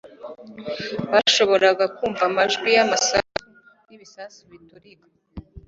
bashoboraga 1.11 1.85
kumva 1.95 2.21
amajwi 2.29 2.67
y'amasasu 2.75 3.37
n'ibisasu 3.87 4.39
biturika 4.51 5.05